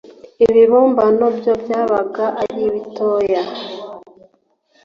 Ibibumbano 0.47 1.25
byo 1.37 1.53
byabaga 1.61 2.25
ari 2.41 2.63
bitoya 2.73 3.41